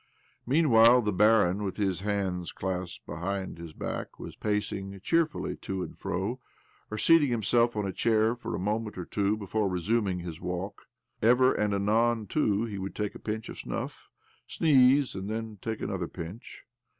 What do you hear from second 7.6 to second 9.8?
on a chair for a moment or two before